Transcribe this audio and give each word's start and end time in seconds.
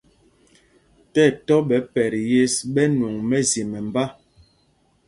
Ti 1.11 1.21
ɛtɔ́ 1.29 1.59
ɓɛ̌ 1.67 1.79
pɛt 1.93 2.13
yes 2.31 2.55
ɓɛ 2.73 2.83
nwɔŋ 2.97 3.15
mɛzye 3.29 3.61
mɛmbá. 3.71 4.03